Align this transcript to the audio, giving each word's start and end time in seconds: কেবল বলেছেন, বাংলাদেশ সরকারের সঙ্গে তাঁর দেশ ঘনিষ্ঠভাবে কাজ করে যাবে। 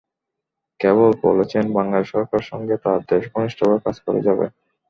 কেবল 0.79 1.09
বলেছেন, 1.25 1.63
বাংলাদেশ 1.77 2.07
সরকারের 2.13 2.49
সঙ্গে 2.51 2.75
তাঁর 2.83 2.99
দেশ 3.11 3.23
ঘনিষ্ঠভাবে 3.33 3.79
কাজ 3.85 3.95
করে 4.05 4.19
যাবে। 4.27 4.45